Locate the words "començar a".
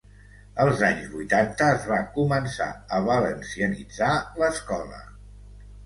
2.17-3.05